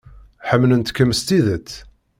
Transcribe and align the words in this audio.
Ḥemmlent-kem 0.49 1.11
s 1.19 1.21
tidet. 1.27 1.69